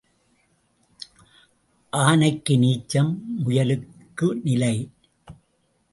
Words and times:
ஆனைக்கு 1.93 2.57
நீச்சம், 2.57 3.11
முயலுக்கு 3.43 4.27
நிலை. 4.43 4.75